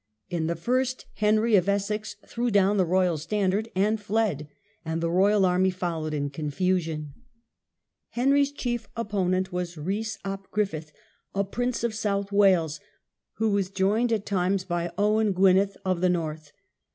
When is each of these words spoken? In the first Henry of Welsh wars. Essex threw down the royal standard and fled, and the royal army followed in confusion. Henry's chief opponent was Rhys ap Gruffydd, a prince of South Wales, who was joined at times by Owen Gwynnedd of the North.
In 0.31 0.47
the 0.47 0.55
first 0.55 1.05
Henry 1.17 1.55
of 1.55 1.67
Welsh 1.67 1.73
wars. 1.73 1.81
Essex 1.83 2.15
threw 2.25 2.49
down 2.49 2.77
the 2.77 2.87
royal 2.87 3.19
standard 3.19 3.69
and 3.75 4.01
fled, 4.01 4.47
and 4.83 4.99
the 4.99 5.11
royal 5.11 5.45
army 5.45 5.69
followed 5.69 6.11
in 6.15 6.31
confusion. 6.31 7.13
Henry's 8.09 8.51
chief 8.51 8.87
opponent 8.97 9.53
was 9.53 9.77
Rhys 9.77 10.17
ap 10.25 10.49
Gruffydd, 10.49 10.91
a 11.35 11.43
prince 11.43 11.83
of 11.83 11.93
South 11.93 12.31
Wales, 12.31 12.79
who 13.33 13.51
was 13.51 13.69
joined 13.69 14.11
at 14.11 14.25
times 14.25 14.63
by 14.63 14.89
Owen 14.97 15.35
Gwynnedd 15.35 15.75
of 15.85 16.01
the 16.01 16.09
North. 16.09 16.51